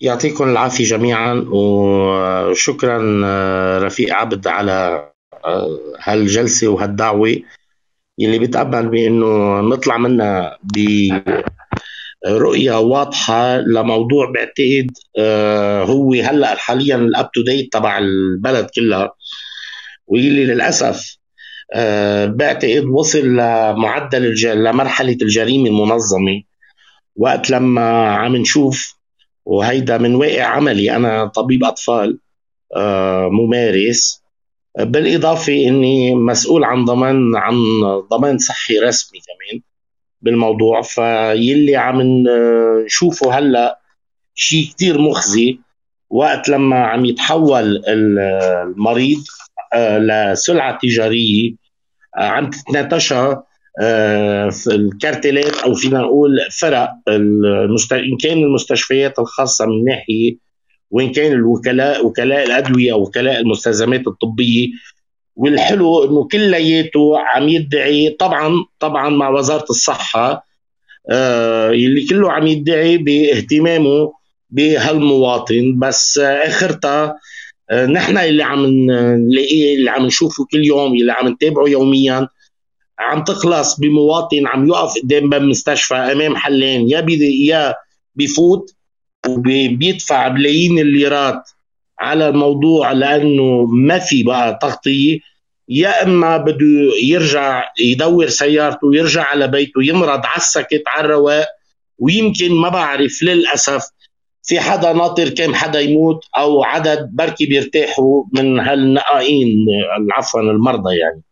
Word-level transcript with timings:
يعطيكم 0.00 0.44
العافية 0.48 0.84
جميعا 0.84 1.44
وشكرا 1.52 3.22
آه، 3.24 3.78
رفيق 3.78 4.14
عبد 4.14 4.46
على 4.46 5.08
آه، 5.44 5.78
هالجلسة 6.00 6.68
وهالدعوة. 6.68 7.36
يلي 8.18 8.38
بتأمل 8.38 8.88
بأنه 8.88 9.60
نطلع 9.60 9.98
منها 9.98 10.58
برؤية 12.26 12.78
واضحة 12.80 13.56
لموضوع 13.56 14.30
بعتقد 14.30 14.90
آه، 15.18 15.84
هو 15.84 16.12
هلأ 16.14 16.54
حاليا 16.54 16.96
الاب 16.96 17.30
تو 17.34 17.42
ديت 17.42 17.72
تبع 17.72 17.98
البلد 17.98 18.66
كلها. 18.76 19.12
واللي 20.06 20.44
للأسف 20.44 21.16
بعتقد 22.26 22.84
وصل 22.84 23.26
لمعدل 23.26 24.34
لمرحلة 24.44 25.16
الجريمة 25.22 25.68
المنظمة. 25.68 26.42
وقت 27.16 27.50
لما 27.50 28.08
عم 28.12 28.36
نشوف 28.36 28.94
وهيدا 29.44 29.98
من 29.98 30.14
واقع 30.14 30.42
عملي. 30.44 30.96
أنا 30.96 31.26
طبيب 31.26 31.64
أطفال 31.64 32.18
آه، 32.76 33.28
ممارس. 33.28 34.22
بالإضافة 34.78 35.52
إني 35.52 36.14
مسؤول 36.14 36.64
عن 36.64 36.84
ضمان 36.84 37.36
عن 37.36 37.54
ضمان 38.10 38.38
صحي 38.38 38.78
رسمي 38.78 39.18
كمان 39.20 39.60
بالموضوع. 40.22 40.82
فيلي 40.82 41.76
عم 41.76 42.02
نشوفه 42.02 43.38
هلأ 43.38 43.80
شيء 44.34 44.66
كتير 44.66 45.00
مخزي. 45.00 45.58
وقت 46.10 46.48
لما 46.48 46.84
عم 46.84 47.04
يتحول 47.04 47.82
المريض 47.88 49.24
آه، 49.74 49.98
لسلعة 49.98 50.78
تجارية 50.82 51.54
آه، 52.18 52.24
عم 52.24 52.50
تتناتشها 52.50 53.44
الكارتلات 54.70 55.56
أو 55.56 55.74
فينا 55.74 55.98
نقول 55.98 56.38
فرق 56.60 56.90
المست... 57.08 57.92
إن 57.92 58.16
كان 58.16 58.38
المستشفيات 58.38 59.18
الخاصة 59.18 59.66
من 59.66 59.84
ناحية 59.84 60.36
وإن 60.90 61.12
كان 61.12 61.32
الوكلاء 61.32 62.06
وكلاء 62.06 62.46
الأدوية 62.46 62.92
وكلاء 62.92 63.40
المستلزمات 63.40 64.06
الطبية. 64.06 64.68
والحلو 65.36 66.04
إنه 66.04 66.28
كلياته 66.28 67.18
عم 67.18 67.48
يدعي 67.48 68.10
طبعا 68.10 68.54
طبعا 68.80 69.08
مع 69.08 69.28
وزارة 69.28 69.66
الصحة 69.70 70.46
آه 71.10 71.70
اللي 71.70 72.06
كله 72.06 72.32
عم 72.32 72.46
يدعي 72.46 72.96
باهتمامه 72.96 74.12
بهالمواطن. 74.50 75.78
بس 75.78 76.18
آخرتها 76.18 77.18
آه 77.70 77.86
نحن 77.86 78.18
اللي 78.18 78.42
عم 78.42 78.66
نلاقيه 78.66 79.76
اللي 79.76 79.90
عم 79.90 80.06
نشوفه 80.06 80.44
كل 80.52 80.64
يوم 80.64 80.94
اللي 80.94 81.12
عم 81.12 81.28
نتابعه 81.28 81.66
يوميا 81.68 82.28
عم 82.98 83.24
تخلص 83.24 83.80
بمواطن 83.80 84.46
عم 84.46 84.66
يقف 84.68 84.92
قدام 85.02 85.30
باب 85.30 85.42
مستشفى 85.42 85.94
أمام 85.94 86.36
حلين 86.36 86.88
يا 86.90 87.06
يا 87.48 87.74
بفوت 88.14 88.70
وبيدفع 89.28 90.28
بلايين 90.28 90.78
الليرات 90.78 91.50
على 91.98 92.28
الموضوع 92.28 92.92
لأنه 92.92 93.64
ما 93.66 93.98
في 93.98 94.22
بقى 94.22 94.58
تغطية. 94.62 95.18
يا 95.68 96.02
إما 96.02 96.36
بده 96.36 96.92
يرجع 97.02 97.64
يدور 97.80 98.28
سيارته 98.28 98.86
ويرجع 98.86 99.22
على 99.22 99.48
بيته 99.48 99.82
يمرض 99.82 100.26
على 100.26 100.36
السكت 100.36 100.82
على 100.86 101.04
الرواق 101.04 101.46
ويمكن 101.98 102.52
ما 102.52 102.68
بعرف 102.68 103.22
للأسف 103.22 103.82
في 104.42 104.60
حدا 104.60 104.92
ناطر 104.92 105.28
كم 105.28 105.54
حدا 105.54 105.80
يموت 105.80 106.24
أو 106.36 106.64
عدد 106.64 107.10
بركي 107.12 107.46
بيرتاحوا 107.46 108.24
من 108.32 108.60
هالنقائين 108.60 109.66
عفوا 110.12 110.40
المرضى 110.40 110.96
يعني. 110.96 111.22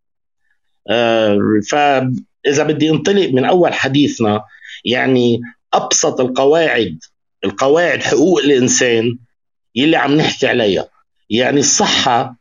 فاذا 1.70 2.62
بدي 2.62 2.90
انطلق 2.90 3.28
من 3.28 3.44
أول 3.44 3.74
حديثنا 3.74 4.44
يعني 4.84 5.40
أبسط 5.74 6.20
القواعد 6.20 6.98
القواعد 7.44 8.02
حقوق 8.02 8.38
الإنسان 8.38 9.18
يلي 9.74 9.96
عم 9.96 10.14
نحكي 10.14 10.46
عليها. 10.46 10.88
يعني 11.30 11.60
الصحة 11.60 12.36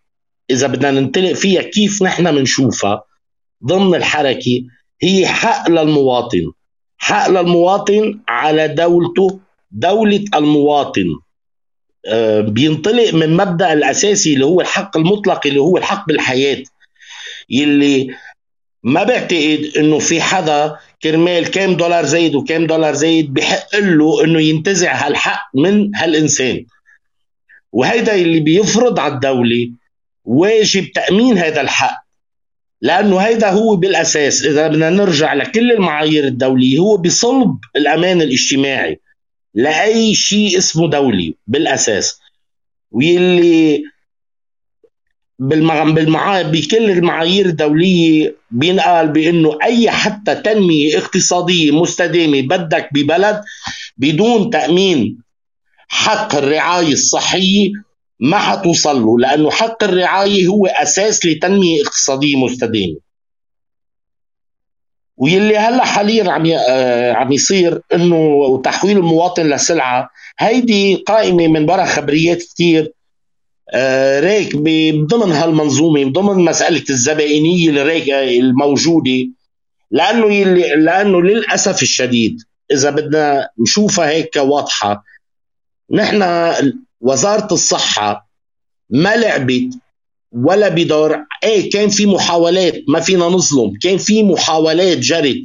إذا 0.50 0.68
بدنا 0.68 0.92
ننطلق 0.92 1.34
فيها 1.34 1.62
كيف 1.62 2.04
نحن 2.04 2.36
بنشوفها 2.36 3.04
ضمن 3.66 3.96
الحركة 3.96 4.64
هي 5.02 5.28
حق 5.28 5.70
للمواطن. 5.70 6.52
حق 6.98 7.30
للمواطن 7.30 8.20
على 8.28 8.68
دولته 8.68 9.40
دولة 9.72 10.26
المواطن. 10.36 11.08
آه، 12.06 12.42
بينطلق 12.42 13.14
من 13.14 13.38
مبدأ 13.38 13.74
الأساسي 13.74 14.34
اللي 14.34 14.46
هو 14.46 14.62
الحق 14.62 14.98
المطلق 14.98 15.48
اللي 15.48 15.60
هو 15.60 15.78
الحق 15.78 16.08
بالحياة 16.08 16.64
يلي 17.50 18.16
ما 18.84 19.04
بعتقد 19.04 19.72
إنه 19.78 20.00
في 20.00 20.22
حدا 20.22 20.76
كرمال 21.04 21.52
كام 21.52 21.74
دولار 21.76 22.06
زايد 22.06 22.36
وكام 22.36 22.68
دولار 22.68 22.94
زايد 22.94 23.34
بحق 23.34 23.76
له 23.76 24.24
إنه 24.24 24.42
ينتزع 24.42 25.08
هالحق 25.08 25.50
من 25.56 25.96
هالإنسان. 25.96 26.66
وهيدا 27.72 28.16
اللي 28.16 28.40
بيفرض 28.40 29.00
على 29.00 29.14
الدولة 29.14 29.72
واجب 30.26 30.92
تأمين 30.92 31.38
هذا 31.38 31.62
الحق. 31.62 32.02
لأنه 32.82 33.18
هيدا 33.18 33.50
هو 33.50 33.76
بالأساس 33.76 34.46
إذا 34.46 34.68
بدنا 34.68 34.90
نرجع 34.90 35.34
لكل 35.34 35.72
المعايير 35.72 36.28
الدولية 36.28 36.80
هو 36.80 36.98
بصلب 36.98 37.58
الأمان 37.76 38.22
الاجتماعي 38.22 39.00
لأي 39.54 40.16
شيء 40.16 40.58
اسمه 40.58 40.90
دولي 40.90 41.36
بالأساس. 41.48 42.20
واللي 42.92 43.84
بالمع... 45.42 46.42
بكل 46.42 46.92
المعايير 46.92 47.46
الدولية 47.46 48.36
بينقال 48.52 49.08
بأنه 49.08 49.58
أي 49.64 49.92
حتى 49.92 50.36
تنمية 50.36 50.98
اقتصادية 50.98 51.72
مستدامة 51.72 52.42
بدك 52.42 52.90
ببلد 52.94 53.42
بدون 53.98 54.50
تأمين 54.50 55.18
حق 55.88 56.36
الرعاية 56.36 56.94
الصحية 56.94 57.72
ما 58.20 58.38
حتوصل 58.38 59.02
له 59.02 59.20
لأنه 59.20 59.52
حق 59.52 59.84
الرعاية 59.84 60.48
هو 60.48 60.66
أساس 60.66 61.26
لتنمية 61.26 61.82
اقتصادية 61.82 62.36
مستدامة. 62.36 62.98
واللي 65.18 65.58
هلأ 65.58 65.86
حاليا 65.86 66.32
عم 66.32 66.46
آه، 66.70 67.14
عم 67.14 67.32
يصير 67.32 67.82
إنه 67.94 68.62
تحويل 68.64 68.98
المواطن 68.98 69.50
لسلعة 69.50 70.10
هيدي 70.40 70.96
قائمة 70.96 71.48
من 71.48 71.66
برا 71.66 71.86
خبريات 71.86 72.38
كثير 72.38 72.92
آه، 73.74 74.20
ريك 74.20 74.56
ضمن 74.96 75.32
هالمنظومة 75.32 76.04
ضمن 76.12 76.46
مسألة 76.46 76.84
الزبائنية 76.90 77.70
الريك 77.70 78.10
الموجودة. 78.10 79.28
لأنه 79.92 80.34
يلي 80.34 80.76
لأنه 80.76 81.22
للأسف 81.22 81.82
الشديد 81.82 82.42
إذا 82.72 82.90
بدنا 82.90 83.50
نشوفها 83.60 84.10
هيك 84.10 84.36
واضحة 84.36 85.04
نحن 85.92 86.24
وزارة 87.02 87.54
الصحة 87.54 88.30
ما 88.90 89.16
لعبت 89.16 89.74
ولا 90.32 90.70
بدور. 90.70 91.18
إيه 91.44 91.70
كان 91.70 91.90
في 91.90 92.06
محاولات 92.06 92.76
ما 92.88 93.00
فينا 93.00 93.26
نظلم 93.26 93.74
كان 93.82 93.98
في 93.98 94.24
محاولات 94.24 94.98
جرت. 94.98 95.38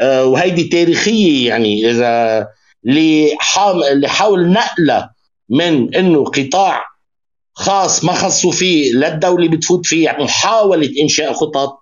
آه 0.00 0.24
وهيدي 0.24 0.64
تاريخية 0.64 1.48
يعني 1.48 1.90
إذا 1.90 2.46
اللي 2.86 3.36
حاول 4.08 4.48
نقلة 4.52 5.10
من 5.50 5.94
إنه 5.94 6.24
قطاع 6.24 6.89
خاص 7.60 8.04
ما 8.04 8.12
خصوا 8.12 8.52
فيه 8.52 8.92
لا 8.92 9.14
الدولة 9.14 9.48
بتفوت 9.48 9.86
فيه 9.86 10.04
يعني 10.04 10.24
محاوله 10.24 10.90
إنشاء 11.02 11.32
خطط. 11.32 11.78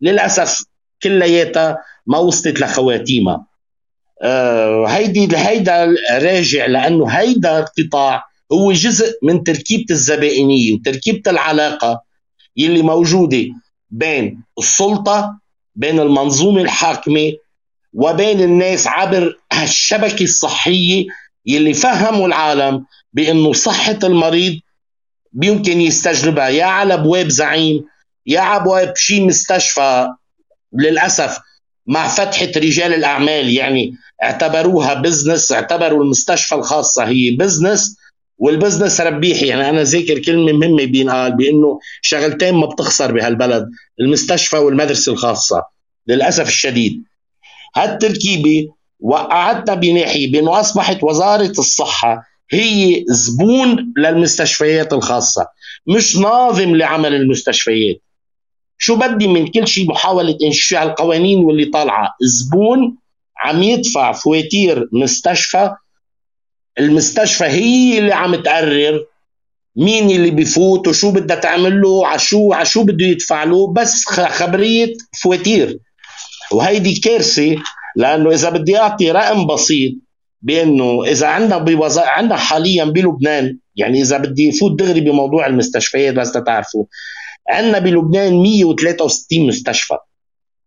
للأسف 0.00 0.64
كلياتها 1.02 1.78
ما 2.06 2.18
وصلت 2.18 2.60
لخواتيمها. 2.60 3.46
آه 4.22 4.86
هيدي 4.86 5.36
هيدا 5.36 5.94
راجع 6.12 6.66
لأنه 6.66 7.08
هيدا 7.08 7.58
القطاع 7.58 8.24
هو 8.52 8.72
جزء 8.72 9.12
من 9.22 9.44
تركيبة 9.44 9.84
الزبائنيه 9.90 10.72
وتركيبه 10.74 11.30
العلاقة 11.30 12.02
يلي 12.56 12.82
موجودة 12.82 13.44
بين 13.90 14.42
السلطة 14.58 15.38
بين 15.76 16.00
المنظومة 16.00 16.62
الحاكمة 16.62 17.32
وبين 17.92 18.40
الناس 18.40 18.86
عبر 18.86 19.38
هالشبكة 19.52 20.22
الصحية 20.22 21.06
يلي 21.46 21.74
فهموا 21.74 22.26
العالم 22.26 22.84
بأنه 23.12 23.52
صحة 23.52 23.98
المريض 24.04 24.60
بيمكن 25.32 25.80
يستجلبها 25.80 26.48
يا 26.48 26.64
على 26.64 26.94
ابواب 26.94 27.28
زعيم 27.28 27.84
يا 28.26 28.40
على 28.40 28.60
ابواب 28.62 28.96
شي 28.96 29.20
مستشفى 29.26 30.08
للأسف 30.72 31.38
مع 31.86 32.08
فتحة 32.08 32.52
رجال 32.56 32.94
الأعمال 32.94 33.48
يعني 33.50 33.94
اعتبروها 34.22 34.94
business 34.94 35.52
اعتبروا 35.52 36.04
المستشفى 36.04 36.54
الخاصة 36.54 37.04
هي 37.04 37.30
business 37.30 37.96
وال 38.38 38.50
business 38.50 39.00
ربيحي 39.00 39.46
يعني 39.46 39.70
أنا 39.70 39.82
ذاكر 39.82 40.18
كلمة 40.18 40.52
مهمة 40.52 40.84
بينقال 40.84 41.36
بأنه 41.36 41.78
شغلتين 42.02 42.54
ما 42.54 42.66
بتخسر 42.66 43.12
بهالبلد 43.12 43.70
المستشفى 44.00 44.56
والمدرسة 44.56 45.12
الخاصة 45.12 45.62
للأسف 46.06 46.48
الشديد. 46.48 47.02
هالتركيبة 47.76 48.68
وقعتنا 49.00 49.74
بناحية 49.74 50.32
بأنه 50.32 50.60
أصبحت 50.60 50.98
وزارة 51.02 51.52
الصحة 51.58 52.22
هي 52.52 53.04
زبون 53.08 53.94
للمستشفيات 53.98 54.92
الخاصة 54.92 55.46
مش 55.86 56.16
ناظم 56.16 56.76
لعمل 56.76 57.14
المستشفيات. 57.14 57.96
شو 58.78 58.96
بدي 58.96 59.28
من 59.28 59.46
كل 59.46 59.68
شيء 59.68 59.90
محاولة 59.90 60.38
إنشاء 60.42 60.82
القوانين 60.82 61.38
واللي 61.38 61.64
طالعة؟ 61.64 62.14
زبون 62.20 62.96
عم 63.38 63.62
يدفع 63.62 64.12
فواتير 64.12 64.88
مستشفى. 64.92 65.70
المستشفى 66.78 67.44
هي 67.44 67.98
اللي 67.98 68.12
عم 68.12 68.34
تقرر 68.34 69.04
مين 69.76 70.10
اللي 70.10 70.30
بيفوت 70.30 70.88
وشو 70.88 71.10
بدها 71.10 71.36
تعمل 71.36 71.80
له 71.80 72.06
عشو 72.06 72.52
عشو 72.52 72.84
بده 72.84 73.06
يدفع 73.06 73.44
له 73.44 73.72
بس 73.72 74.04
خبرية 74.08 74.94
فواتير. 75.22 75.78
وهيدي 76.52 76.94
كارثة 76.94 77.56
لأنه 77.96 78.30
إذا 78.30 78.50
بدي 78.50 78.78
أعطي 78.78 79.10
رقم 79.10 79.46
بسيط 79.46 79.92
بأنه 80.42 81.04
إذا 81.04 81.26
عندنا 81.26 81.58
بوزا... 81.58 82.02
عندنا 82.06 82.36
حاليا 82.36 82.84
بلبنان 82.84 83.58
يعني 83.76 84.00
إذا 84.02 84.18
بدي 84.18 84.52
فوت 84.52 84.78
دغري 84.78 85.00
بموضوع 85.00 85.46
المستشفيات 85.46 86.14
بس 86.14 86.32
تعرفوا 86.32 86.84
عندنا 87.50 87.78
بلبنان 87.78 88.32
163 88.42 89.46
مستشفى. 89.46 89.96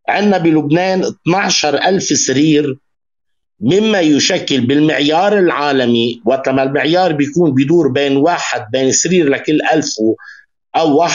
عندنا 0.10 0.38
بلبنان 0.38 1.04
12000 1.04 2.04
سرير 2.04 2.78
مما 3.60 4.00
يشكل 4.00 4.62
بالمعيار 4.62 5.40
العالمي 5.40 6.22
وقت 6.26 6.50
ما 6.50 6.64
المعيار 6.64 7.14
بيكون 7.14 7.54
بيدور 7.54 7.88
بين 7.88 8.18
واحد 8.18 8.66
بين 8.72 8.92
سرير 8.92 9.30
لكل 9.30 9.60
ألف 9.74 9.94
أو 10.76 11.08
1.2 11.08 11.14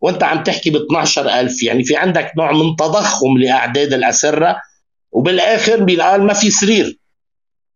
وأنت 0.00 0.22
عم 0.22 0.42
تحكي 0.42 0.70
ب 0.70 0.76
12000 0.76 1.62
يعني 1.62 1.84
في 1.84 1.96
عندك 1.96 2.32
نوع 2.38 2.52
من 2.52 2.76
تضخم 2.76 3.38
لأعداد 3.38 3.92
الأسرة 3.92 4.56
وبالآخر 5.12 5.84
بينقال 5.84 6.22
ما 6.22 6.32
في 6.32 6.50
سرير. 6.50 6.99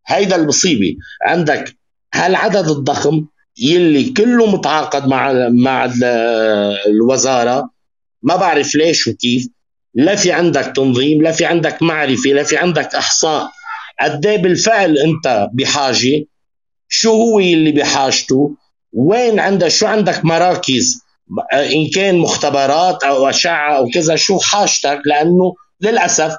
هيدا 0.07 0.37
المصيبة. 0.37 0.97
عندك 1.27 1.77
هالعدد 2.15 2.69
الضخم 2.69 3.25
يلي 3.59 4.05
كله 4.11 4.47
متعاقد 4.47 5.07
مع 5.07 5.33
مع 5.49 5.91
الوزارة؟ 6.87 7.71
ما 8.23 8.37
بعرف 8.37 8.75
ليش 8.75 9.07
وكيف. 9.07 9.49
لا 9.95 10.17
في 10.17 10.33
عندك 10.33 10.73
تنظيم 10.77 11.23
لا 11.23 11.33
في 11.33 11.45
عندك 11.45 11.83
معرفة 11.83 12.31
لا 12.31 12.43
في 12.43 12.57
عندك 12.57 12.95
إحصاء. 12.95 13.51
قد 14.01 14.27
إيه 14.27 14.37
بالفعل 14.37 14.99
أنت 14.99 15.49
بحاجة؟ 15.53 16.25
شو 16.89 17.11
هو 17.11 17.39
اللي 17.39 17.73
بحاجته؟ 17.73 18.55
وين 18.93 19.41
عندك 19.41 19.69
شو 19.69 19.87
عندك 19.87 20.25
مراكز؟ 20.25 21.01
إن 21.55 21.91
كان 21.95 22.19
مختبرات 22.19 23.05
أو 23.05 23.29
أشعة 23.29 23.77
أو 23.77 23.89
كذا 23.95 24.17
شو 24.17 24.39
حاجتك؟ 24.39 25.01
لأنه 25.07 25.55
للأسف 25.81 26.37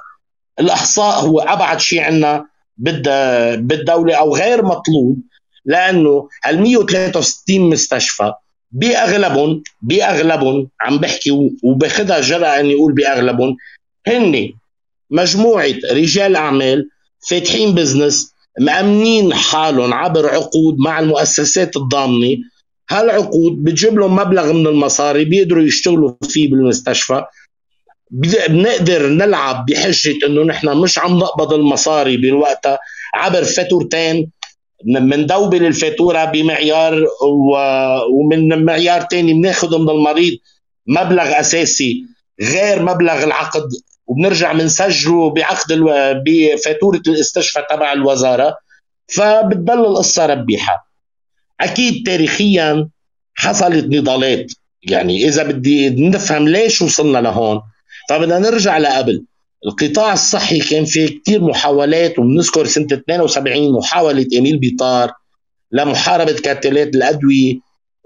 الإحصاء 0.60 1.20
هو 1.20 1.40
أبعد 1.40 1.80
شيء 1.80 2.00
عندنا 2.00 2.46
بالدولة 2.78 4.14
أو 4.14 4.36
غير 4.36 4.64
مطلوب 4.64 5.18
لأنه 5.64 6.28
ال 6.48 6.60
163 6.62 7.60
مستشفى 7.60 8.32
باغلبهم 8.72 9.62
بأغلبهم 9.82 10.68
عم 10.80 10.98
بحكي 10.98 11.30
وباخذها 11.64 12.20
جرأة 12.20 12.60
إني 12.60 12.74
أقول 12.74 12.92
بأغلبهم 12.92 13.56
هن 14.06 14.52
مجموعة 15.10 15.74
رجال 15.92 16.36
أعمال 16.36 16.88
فاتحين 17.30 17.74
بزنس 17.74 18.34
مأمنين 18.60 19.34
حالهم 19.34 19.94
عبر 19.94 20.26
عقود 20.28 20.76
مع 20.78 21.00
المؤسسات 21.00 21.76
الضامنة. 21.76 22.36
هالعقود 22.90 23.64
بتجيب 23.64 23.98
لهم 23.98 24.16
مبلغ 24.16 24.52
من 24.52 24.66
المصاري 24.66 25.24
بيقدروا 25.24 25.62
يشتغلوا 25.62 26.12
فيه 26.22 26.50
بالمستشفى. 26.50 27.24
بنقدر 28.10 29.08
نلعب 29.08 29.66
بحجة 29.66 30.26
إنه 30.26 30.42
نحن 30.42 30.76
مش 30.76 30.98
عم 30.98 31.18
نقبض 31.18 31.52
المصاري 31.52 32.16
بالوقت 32.16 32.66
عبر 33.14 33.44
فاتورتين 33.44 34.30
دوبل 35.16 35.66
الفاتوره 35.66 36.24
بمعيار 36.24 37.04
ومن 38.12 38.64
معيار 38.64 39.00
تاني 39.00 39.32
بناخذ 39.32 39.78
من 39.78 39.90
المريض 39.90 40.38
مبلغ 40.86 41.40
أساسي 41.40 42.04
غير 42.42 42.82
مبلغ 42.82 43.24
العقد 43.24 43.68
وبنرجع 44.06 44.52
بنسجله 44.52 45.30
بعقد 45.30 45.72
ألو... 45.72 45.90
بفاتوره 46.26 47.02
الاستشفاء 47.06 47.66
تبع 47.76 47.92
الوزارة. 47.92 48.56
فبتضل 49.06 49.84
القصة 49.84 50.26
ربيحة. 50.26 50.90
أكيد 51.60 52.06
تاريخيا 52.06 52.88
حصلت 53.34 53.84
نضالات. 53.84 54.52
يعني 54.82 55.28
إذا 55.28 55.42
بدي 55.42 55.90
نفهم 55.90 56.48
ليش 56.48 56.82
وصلنا 56.82 57.18
لهون 57.18 57.60
فبدنا 58.08 58.38
نرجع 58.38 58.78
لقبل. 58.78 59.24
القطاع 59.66 60.12
الصحي 60.12 60.58
كان 60.58 60.84
فيه 60.84 61.20
كثير 61.20 61.42
محاولات 61.42 62.18
وبنذكر 62.18 62.66
سنة 62.66 62.86
72 62.92 63.72
محاولة 63.72 64.26
إيميل 64.32 64.58
بيطار 64.58 65.12
لمحاربة 65.72 66.32
كارتلات 66.32 66.94
الأدوية. 66.94 67.54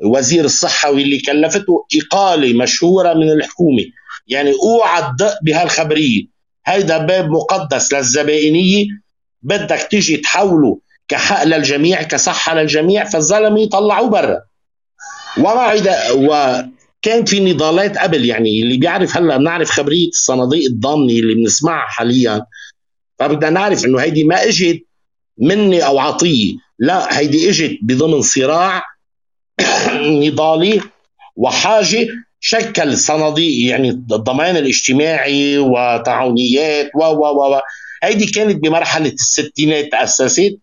وزير 0.04 0.44
الصحة 0.44 0.90
واللي 0.90 1.18
كلفته 1.18 1.86
اقاله 1.96 2.54
مشهورة 2.62 3.14
من 3.14 3.30
الحكومة. 3.30 3.84
يعني 4.26 4.52
أوعى 4.62 5.02
تدق 5.02 5.38
بهالخبرية. 5.42 6.24
هيدا 6.66 6.98
باب 6.98 7.30
مقدس 7.30 7.92
للزبائنية. 7.92 8.86
بدك 9.42 9.88
تيجي 9.90 10.16
تحوله 10.16 10.78
كحق 11.08 11.44
للجميع 11.44 12.02
كصحة 12.02 12.54
للجميع 12.54 13.04
فالزلمه 13.04 13.60
يطلعوه 13.60 14.08
برا. 14.08 14.40
ومع 15.38 15.74
كانت 17.02 17.28
في 17.28 17.40
نضالات 17.40 17.98
قبل 17.98 18.24
يعني 18.24 18.62
اللي 18.62 18.76
بيعرف 18.76 19.16
هلأ 19.16 19.36
بنعرف 19.36 19.70
خبرية 19.70 20.08
الصناديق 20.08 20.70
الضامنة 20.70 21.12
اللي 21.12 21.34
بنسمعها 21.34 21.86
حاليا. 21.88 22.46
فبدنا 23.18 23.50
نعرف 23.50 23.84
إنه 23.84 23.98
هيدي 24.00 24.24
ما 24.24 24.44
إجت 24.44 24.86
مني 25.38 25.86
أو 25.86 25.98
عطية. 25.98 26.54
لا 26.78 27.18
هيدي 27.18 27.50
إجت 27.50 27.78
بضمن 27.82 28.22
صراع 28.22 28.82
نضالي 30.22 30.80
وحاجة 31.36 32.08
شكل 32.40 32.98
صناديق 32.98 33.70
يعني 33.70 33.90
الضمان 33.90 34.56
الاجتماعي 34.56 35.58
وتعاونيات 35.58 36.90
و 36.94 37.04
و 37.04 37.54
و 37.54 37.60
هيدي 38.02 38.26
كانت 38.26 38.56
بمرحلة 38.56 39.12
الستينات 39.12 39.92
تأسست. 39.92 40.58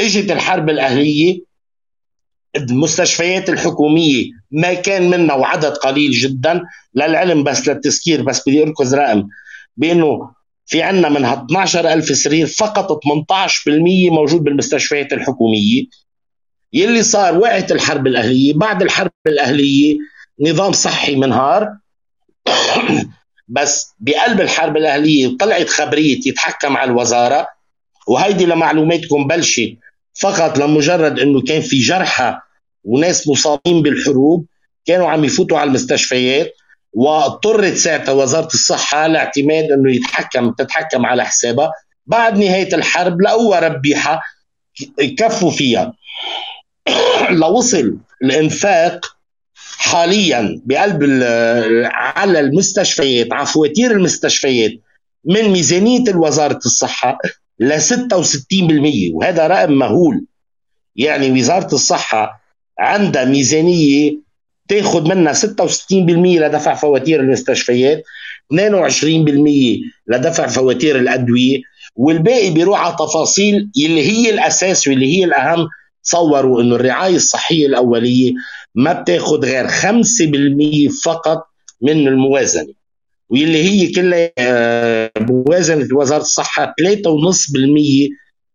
إجت 0.00 0.30
الحرب 0.30 0.70
الأهلية 0.70 1.40
المستشفيات 2.56 3.48
الحكومية 3.48 4.41
ما 4.52 4.74
كان 4.74 5.10
منها 5.10 5.34
وعدد 5.34 5.72
قليل 5.72 6.10
جدا 6.10 6.62
للعلم 6.94 7.44
بس 7.44 7.68
للتذكير 7.68 8.22
بس 8.22 8.48
بدي 8.48 8.62
أركز 8.62 8.94
رقم 8.94 9.28
بأنه 9.76 10.30
في 10.66 10.82
عندنا 10.82 11.08
منها 11.08 11.34
12000 11.34 12.04
سرير 12.04 12.46
فقط 12.46 12.92
18% 12.92 14.10
موجود 14.10 14.44
بالمستشفيات 14.44 15.12
الحكومية. 15.12 15.84
يلي 16.72 17.02
صار 17.02 17.38
وقعت 17.38 17.72
الحرب 17.72 18.06
الأهلية 18.06 18.54
بعد 18.54 18.82
الحرب 18.82 19.10
الأهلية 19.26 19.98
نظام 20.40 20.72
صحي 20.72 21.16
منهار. 21.16 21.76
بس 23.48 23.94
بقلب 24.00 24.40
الحرب 24.40 24.76
الأهلية 24.76 25.36
طلعت 25.36 25.68
خبرية 25.68 26.20
يتحكم 26.26 26.76
على 26.76 26.90
الوزارة 26.90 27.48
وهيدي 28.08 28.46
لمعلوماتكم 28.46 29.26
بلشت 29.26 29.76
فقط 30.20 30.58
لمجرد 30.58 31.18
إنه 31.18 31.40
كان 31.40 31.60
في 31.60 31.80
جرحى 31.80 32.38
وناس 32.84 33.28
مصابين 33.28 33.82
بالحروب 33.82 34.46
كانوا 34.86 35.08
عم 35.08 35.24
يفوتوا 35.24 35.58
على 35.58 35.68
المستشفيات 35.68 36.54
واضطرت 36.92 37.74
ساعتها 37.74 38.12
وزارة 38.12 38.46
الصحة 38.46 39.06
لاعتماد 39.06 39.64
إنه 39.64 39.94
يتحكم 39.94 40.50
تتحكم 40.50 41.06
على 41.06 41.24
حسابها. 41.24 41.72
بعد 42.06 42.38
نهاية 42.38 42.74
الحرب 42.74 43.22
لقوها 43.22 43.60
ربيحة 43.60 44.22
كفوا 45.18 45.50
فيها. 45.50 45.94
لوصل 47.30 47.98
الإنفاق 48.22 49.16
حاليا 49.78 50.60
بقلب 50.64 51.02
على 51.92 52.40
المستشفيات 52.40 53.32
على 53.32 53.46
فواتير 53.46 53.90
المستشفيات 53.90 54.72
من 55.24 55.48
ميزانية 55.48 56.14
وزاره 56.14 56.60
الصحة 56.66 57.18
ل 57.58 57.80
66% 57.80 57.94
وهذا 59.14 59.46
رقم 59.46 59.72
مهول. 59.72 60.24
يعني 60.96 61.30
وزارة 61.30 61.74
الصحة 61.74 62.41
عندها 62.78 63.24
ميزانية 63.24 64.18
تاخذ 64.68 65.08
منها 65.14 65.32
66% 65.32 65.42
لدفع 66.10 66.74
فواتير 66.74 67.20
المستشفيات 67.20 68.02
22% 68.54 68.56
لدفع 70.06 70.46
فواتير 70.46 70.98
الأدوية 70.98 71.60
والباقي 71.96 72.50
بيروح 72.50 72.80
على 72.80 72.96
تفاصيل 72.98 73.70
اللي 73.76 74.10
هي 74.10 74.30
الأساس 74.30 74.88
واللي 74.88 75.18
هي 75.18 75.24
الأهم. 75.24 75.68
تصوروا 76.04 76.62
إنه 76.62 76.74
الرعاية 76.76 77.16
الصحية 77.16 77.66
الأولية 77.66 78.32
ما 78.74 78.92
بتاخذ 78.92 79.44
غير 79.44 79.68
5% 79.68 81.02
فقط 81.04 81.44
من 81.82 82.08
الموازنة 82.08 82.72
واللي 83.28 83.62
هي 83.62 83.92
كلها 83.92 84.30
آه، 84.38 85.10
موازنة 85.20 85.88
وزارة 85.92 86.20
الصحة 86.20 86.74
3.5% 86.80 88.08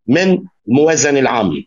من 0.08 0.40
الموازنة 0.68 1.20
العامة. 1.20 1.64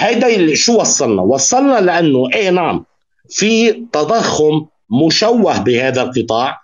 هيدا 0.00 0.54
شو 0.54 0.80
وصلنا؟ 0.80 1.22
وصلنا 1.22 1.80
لأنه 1.80 2.28
اي 2.34 2.50
نعم 2.50 2.84
في 3.28 3.72
تضخم 3.72 4.66
مشوه 5.06 5.58
بهذا 5.58 6.02
القطاع. 6.02 6.60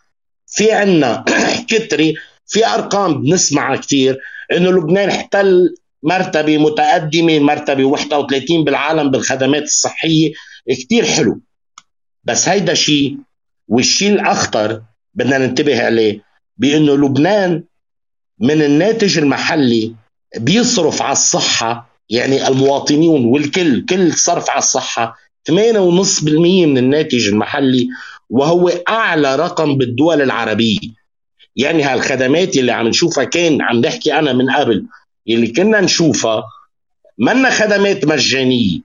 في 0.47 0.73
عنا 0.73 1.25
كتري 1.69 2.15
في 2.47 2.67
أرقام 2.67 3.23
بنسمعها 3.23 3.77
كثير 3.77 4.19
إنه 4.53 4.71
لبنان 4.71 5.09
احتل 5.09 5.75
مرتبة 6.03 6.59
متقدمة 6.59 7.39
مرتبة 7.39 7.85
31 7.85 8.65
بالعالم 8.65 9.11
بالخدمات 9.11 9.63
الصحية. 9.63 10.33
كثير 10.69 11.05
حلو. 11.05 11.41
بس 12.25 12.49
هيدا 12.49 12.75
شيء 12.75 13.17
والشيء 13.69 14.13
الأخطر 14.13 14.83
بدنا 15.15 15.39
ننتبه 15.39 15.85
عليه 15.85 16.21
بإنه 16.57 16.97
لبنان 16.97 17.65
من 18.41 18.63
الناتج 18.63 19.19
المحلي 19.19 19.95
بيصرف 20.37 21.03
على 21.03 21.13
الصحة 21.13 21.96
يعني 22.11 22.49
المواطنين 22.49 23.25
والكل 23.25 23.87
كل 23.87 24.13
صرف 24.13 24.51
على 24.51 24.59
الصحة 24.59 25.17
8.5% 25.51 26.29
من 26.31 26.79
الناتج 26.79 27.29
المحلي 27.29 27.89
وهو 28.31 28.69
أعلى 28.69 29.37
رقم 29.37 29.77
بالدول 29.79 30.23
العربية. 30.23 30.79
يعني 31.57 31.83
هالخدمات 31.83 32.57
اللي 32.57 32.73
عم 32.73 32.89
نشوفها 32.89 33.25
كان 33.25 33.63
عم 33.63 33.81
نحكي 33.81 34.19
أنا 34.19 34.33
من 34.33 34.51
قبل 34.51 34.87
اللي 35.29 35.47
كنا 35.47 35.81
نشوفها 35.81 36.45
منا 37.19 37.51
خدمات 37.51 38.05
مجانية. 38.05 38.79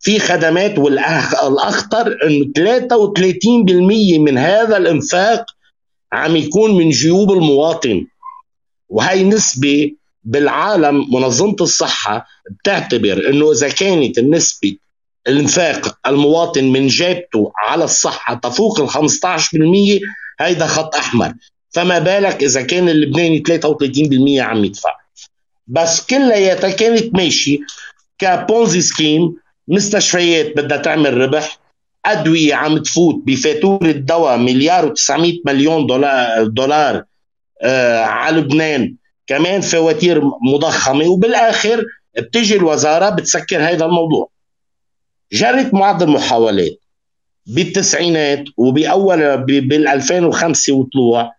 في 0.00 0.18
خدمات 0.18 0.78
والأخطر 0.78 2.18
أنه 2.26 2.44
33% 2.44 4.18
من 4.18 4.38
هذا 4.38 4.76
الإنفاق 4.76 5.44
عم 6.12 6.36
يكون 6.36 6.76
من 6.76 6.90
جيوب 6.90 7.32
المواطن. 7.32 8.06
وهي 8.88 9.24
نسبة 9.24 9.92
بالعالم 10.24 11.14
منظمة 11.14 11.56
الصحة 11.60 12.26
بتعتبر 12.50 13.28
أنه 13.30 13.52
إذا 13.52 13.68
كانت 13.68 14.18
النسبة 14.18 14.76
الانفاق 15.28 15.98
المواطن 16.06 16.64
من 16.64 16.86
جيبته 16.86 17.52
على 17.66 17.84
الصحة 17.84 18.34
تفوق 18.34 18.80
ال 18.80 18.90
15% 18.90 20.00
هيدا 20.40 20.66
خط 20.66 20.96
أحمر. 20.96 21.32
فما 21.70 21.98
بالك 21.98 22.42
إذا 22.42 22.62
كان 22.62 22.88
اللبناني 22.88 23.42
33% 24.38 24.40
عم 24.40 24.64
يدفع. 24.64 24.96
بس 25.66 26.06
كلياتها 26.06 26.70
كانت 26.70 27.14
ماشي 27.14 27.60
ك 28.18 28.28
Ponzi 28.28 28.80
scheme 28.80 29.36
مستشفيات 29.68 30.56
بدها 30.56 30.78
تعمل 30.78 31.16
ربح 31.16 31.58
أدوية 32.06 32.54
عم 32.54 32.78
تفوت 32.78 33.22
بفاتورة 33.26 33.90
دواء 33.90 34.36
مليار 34.36 34.94
و900 34.94 35.34
مليون 35.46 35.86
دولار, 35.86 36.44
دولار 36.46 37.04
آه 37.62 38.04
على 38.04 38.40
لبنان. 38.40 38.94
كمان 39.30 39.60
فواتير 39.60 40.22
مضخمة 40.52 41.08
وبالآخر 41.08 41.84
بتجي 42.16 42.56
الوزارة 42.56 43.10
بتسكر 43.10 43.62
هذا 43.62 43.84
الموضوع. 43.84 44.30
جرت 45.32 45.72
بعض 45.72 46.02
المحاولات 46.02 46.80
بالتسعينات 47.46 48.44
وبأول 48.56 49.36
بال 49.44 49.88
2005 49.88 50.72
وطلوع 50.72 51.32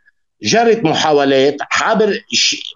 جرت 0.44 0.84
محاولات 0.84 1.58
عبر 1.74 2.20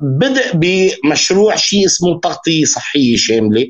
بدء 0.02 0.52
بمشروع 0.54 1.56
شيء 1.56 1.86
اسمه 1.86 2.20
تغطية 2.20 2.66
صحية 2.66 3.18
شاملة 3.18 3.68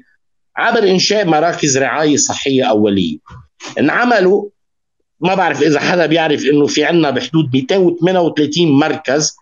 عبر 0.55 0.83
إنشاء 0.83 1.25
مراكز 1.25 1.77
رعاية 1.77 2.17
صحية 2.17 2.63
أولية. 2.63 3.17
انعملوا 3.79 4.45
ما 5.19 5.35
بعرف 5.35 5.61
إذا 5.61 5.79
حدا 5.79 6.05
بيعرف 6.05 6.45
إنه 6.45 6.67
في 6.67 6.83
عنا 6.83 7.09
بحدود 7.09 7.49
238 7.53 8.71
مركز 8.71 9.35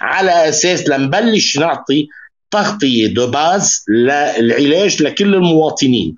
على 0.00 0.48
أساس 0.48 0.88
لنبلش 0.88 1.58
نعطي 1.58 2.08
تغطية 2.50 3.06
دوباز 3.06 3.84
للعلاج 3.88 5.02
لكل 5.02 5.34
المواطنين. 5.34 6.14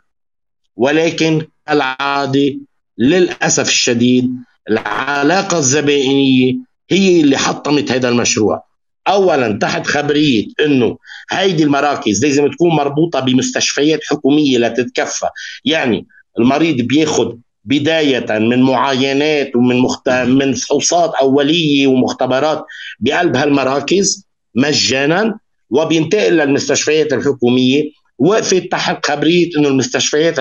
ولكن 0.76 1.46
العادة 1.70 2.54
للأسف 2.98 3.68
الشديد 3.68 4.34
العلاقة 4.70 5.58
الزبائنية 5.58 6.54
هي 6.90 7.20
اللي 7.20 7.36
حطمت 7.36 7.92
هذا 7.92 8.08
المشروع. 8.08 8.64
اولا 9.08 9.58
تحت 9.58 9.86
خبرية 9.86 10.46
إنه 10.64 10.98
هيدي 11.30 11.62
المراكز 11.62 12.24
لازم 12.24 12.50
تكون 12.50 12.70
مربوطة 12.70 13.20
بمستشفيات 13.20 14.00
حكومية 14.04 14.58
لتتكفى 14.58 15.26
يعني 15.64 16.06
المريض 16.38 16.76
بياخذ 16.76 17.32
بداية 17.64 18.38
من 18.38 18.62
معاينات 18.62 19.56
ومن 19.56 19.78
مخت... 19.78 20.08
من 20.08 20.54
فحوصات 20.54 21.12
أولية 21.14 21.86
ومختبرات 21.86 22.64
بقلب 23.00 23.36
هالمراكز 23.36 24.26
مجانا 24.54 25.38
وبينتقل 25.70 26.32
للمستشفيات 26.32 27.12
الحكومية. 27.12 27.90
وقفت 28.18 28.62
تحت 28.70 29.06
خبرية 29.06 29.50
أنه 29.58 29.68
المستشفيات 29.68 30.38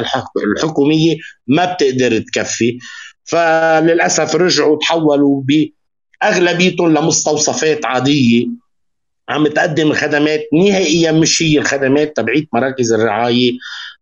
الحكومية 0.57 1.15
ما 1.47 1.73
بتقدر 1.73 2.19
تكفي. 2.19 2.77
فللأسف 3.23 4.35
رجعوا 4.35 4.77
تحولوا 4.77 5.43
بأغلبيتهم 6.21 6.93
لمستوصفات 6.97 7.85
عادية. 7.85 8.47
عم 9.29 9.47
تقدم 9.47 9.93
خدمات 9.93 10.41
نهائيا 10.53 11.11
مش 11.11 11.43
هي 11.43 11.57
الخدمات 11.57 12.15
تبعيت 12.17 12.49
مراكز 12.53 12.93
الرعاية 12.93 13.51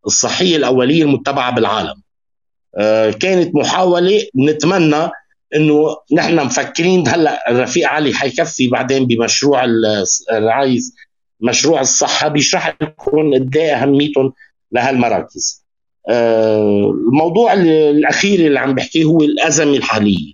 الصحية 0.05 0.57
الأولية 0.57 1.03
المتبعة 1.03 1.55
بالعالم. 1.55 2.01
كانت 3.19 3.55
محاولة 3.55 4.21
نتمنى 4.35 5.09
إنه 5.55 5.97
نحن 6.13 6.35
مفكرين 6.35 7.07
هلا 7.07 7.51
الرفيق 7.51 7.89
علي 7.89 8.13
حيكفي 8.13 8.67
بعدين 8.67 9.05
بمشروع 9.05 9.65
الرعاية 10.31 10.79
مشروع 11.41 11.81
الصحة 11.81 12.27
بيشرح 12.27 12.75
لكم 12.81 13.33
قد 13.33 13.57
إيه 13.57 13.73
أهميتهم 13.73 14.33
لهالمراكز. 14.71 15.65
آه، 16.09 16.91
الموضوع 17.07 17.53
الأخير 17.53 18.47
اللي 18.47 18.59
عم 18.59 18.75
بحكيه 18.75 19.03
هو 19.03 19.21
الأزمة 19.21 19.77
الحالية. 19.77 20.33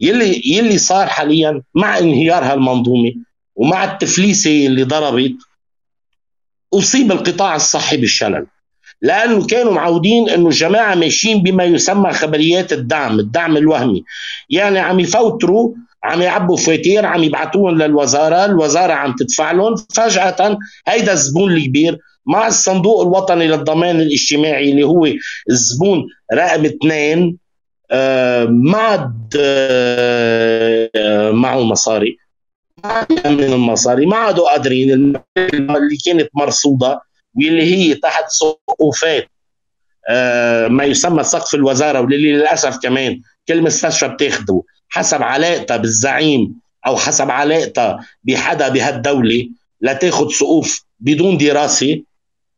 يلي 0.00 0.42
يلي 0.46 0.78
صار 0.78 1.06
حاليا 1.06 1.62
مع 1.74 1.98
انهيار 1.98 2.44
هالمنظومة 2.44 3.12
ومع 3.56 3.84
التفليسة 3.84 4.66
اللي 4.66 4.82
ضربت 4.82 5.36
أصيب 6.74 7.12
القطاع 7.12 7.56
الصحي 7.56 7.96
بالشلل. 7.96 8.46
لأنه 9.02 9.46
كانوا 9.46 9.72
معودين 9.72 10.28
إنه 10.28 10.48
الجماعة 10.48 10.94
ماشيين 10.94 11.42
بما 11.42 11.64
يسمى 11.64 12.12
خبريات 12.12 12.72
الدعم، 12.72 13.18
الدعم 13.18 13.56
الوهمي، 13.56 14.04
يعني 14.50 14.78
عم 14.78 15.00
يفوتروا 15.00 15.74
عم 16.02 16.22
يعبوا 16.22 16.56
فواتير 16.56 17.06
عم 17.06 17.22
يبعثوهم 17.22 17.78
للوزارة، 17.78 18.44
الوزارة 18.44 18.92
عم 18.92 19.14
تدفع 19.18 19.52
لهم، 19.52 19.74
فجأة 19.94 20.58
هيدا 20.88 21.12
الزبون 21.12 21.52
الكبير 21.52 21.98
مع 22.26 22.46
الصندوق 22.46 23.00
الوطني 23.02 23.46
للضمان 23.46 24.00
الاجتماعي 24.00 24.70
اللي 24.70 24.82
هو 24.82 25.08
الزبون 25.50 26.06
رقم 26.34 26.64
اثنين 26.64 27.38
آه 27.90 28.44
ما 28.44 28.78
عاد 28.78 29.36
آه 29.40 31.30
معه 31.30 31.60
مصاري. 31.60 32.18
من 33.24 33.44
المصاري. 33.44 34.06
ما 34.06 34.16
عادوا 34.16 34.50
قادرين 34.50 34.92
اللي 35.38 35.96
كانت 36.06 36.28
مرصودة. 36.34 37.07
واللي 37.34 37.62
هي 37.62 37.94
تحت 37.94 38.24
سقوفات 38.28 39.28
آه 40.08 40.68
ما 40.68 40.84
يسمى 40.84 41.24
سقف 41.24 41.54
الوزارة 41.54 42.00
واللي 42.00 42.32
للأسف 42.32 42.78
كمان 42.82 43.22
كل 43.48 43.62
مستشفى 43.62 44.08
بتاخده 44.08 44.62
حسب 44.88 45.22
علاقتها 45.22 45.76
بالزعيم 45.76 46.54
أو 46.86 46.96
حسب 46.96 47.30
علاقتها 47.30 48.06
بحدا 48.24 48.68
بهالدولة 48.68 49.48
لتاخذ 49.80 50.30
سقوف 50.30 50.84
بدون 51.00 51.36
دراسة. 51.36 52.02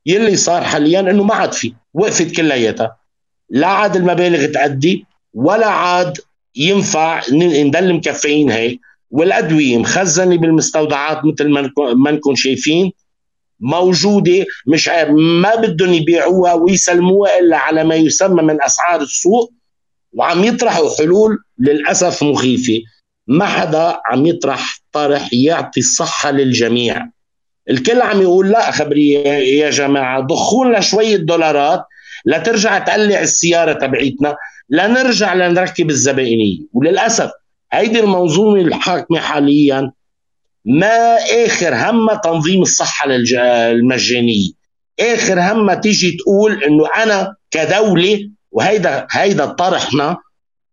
يلي 0.06 0.36
صار 0.36 0.64
حاليا 0.64 1.00
إنه 1.00 1.22
ما 1.22 1.34
عاد 1.34 1.52
في 1.52 1.72
وقفت 1.94 2.36
كلياتها. 2.36 2.96
لا 3.50 3.66
عاد 3.66 3.96
المبالغ 3.96 4.46
تأدي 4.46 5.04
ولا 5.34 5.66
عاد 5.66 6.18
ينفع 6.56 7.22
نضل 7.32 7.94
مكفيين 7.94 8.50
هيك. 8.50 8.80
والأدوية 9.10 9.78
مخزنة 9.78 10.36
بالمستودعات 10.36 11.24
مثل 11.24 11.48
ما 11.94 12.10
نكون 12.10 12.36
شايفين. 12.36 12.92
موجودة 13.60 14.46
مش 14.66 14.90
ما 15.42 15.54
بدهم 15.54 15.92
يبيعوها 15.94 16.52
ويسلموها 16.52 17.38
إلا 17.38 17.56
على 17.56 17.84
ما 17.84 17.94
يسمى 17.94 18.42
من 18.42 18.62
أسعار 18.62 19.00
السوق 19.00 19.52
وعم 20.12 20.44
يطرحوا 20.44 20.96
حلول 20.98 21.38
للأسف 21.58 22.22
مخيفة. 22.22 22.80
ما 23.26 23.46
حدا 23.46 23.96
عم 24.06 24.26
يطرح 24.26 24.78
طرح 24.92 25.28
يعطي 25.32 25.80
الصحة 25.80 26.30
للجميع. 26.30 27.08
الكل 27.70 28.02
عم 28.02 28.22
يقول 28.22 28.50
لا 28.50 28.70
خبري 28.70 29.12
يا 29.58 29.70
جماعة 29.70 30.20
ضخوا 30.20 30.64
لنا 30.64 30.80
شوية 30.80 31.16
دولارات 31.16 31.84
لترجع 32.26 32.78
تقلع 32.78 33.20
السيارة 33.20 33.72
تبعيتنا 33.72 34.36
لنرجع 34.70 35.34
لنركب 35.34 35.90
الزبائنية. 35.90 36.58
وللأسف 36.72 37.30
هيدي 37.72 38.00
المنظومة 38.00 38.60
الحاكمة 38.60 39.18
حاليا 39.18 39.92
ما 40.64 41.16
آخر 41.46 41.74
همها 41.74 42.14
تنظيم 42.24 42.62
الصحة 42.62 43.08
المجانية؟ 43.10 44.50
آخر 45.00 45.40
همها 45.40 45.74
تيجي 45.74 46.16
تقول 46.16 46.64
إنه 46.64 46.88
أنا 47.02 47.34
كدولة 47.50 48.30
وهيدا 48.50 49.06
هيدا 49.10 49.46
طرحنا 49.46 50.16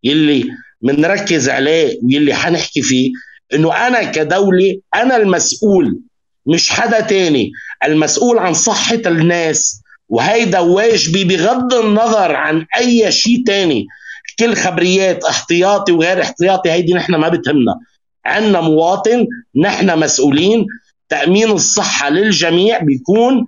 يلي 0.04 0.44
بنركز 0.82 1.48
عليه 1.48 1.98
واللي 2.02 2.34
حنحكي 2.34 2.82
فيه 2.82 3.10
إنه 3.54 3.86
أنا 3.86 4.04
كدولة 4.04 4.80
أنا 4.94 5.16
المسؤول 5.16 6.00
مش 6.46 6.70
حدا 6.70 7.00
تاني 7.00 7.50
المسؤول 7.84 8.38
عن 8.38 8.54
صحة 8.54 9.02
الناس. 9.06 9.82
وهيدا 10.08 10.58
واجبي 10.58 11.24
بغض 11.24 11.74
النظر 11.74 12.34
عن 12.34 12.66
أي 12.76 13.12
شيء 13.12 13.42
تاني. 13.46 13.86
كل 14.38 14.54
خبريات 14.56 15.24
احتياطي 15.24 15.92
وغير 15.92 16.22
احتياطي 16.22 16.70
هيدي 16.70 16.94
نحن 16.94 17.14
ما 17.14 17.28
بتهمنا. 17.28 17.74
عندنا 18.28 18.60
مواطن 18.60 19.26
نحن 19.56 19.98
مسؤولين 19.98 20.66
تأمين 21.08 21.50
الصحة 21.50 22.08
للجميع 22.10 22.78
بيكون 22.78 23.46